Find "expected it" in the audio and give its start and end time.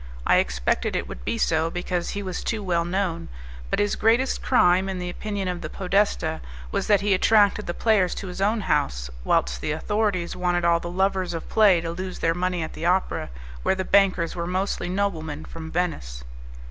0.37-1.07